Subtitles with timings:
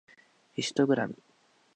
[0.53, 1.15] ヒストグラム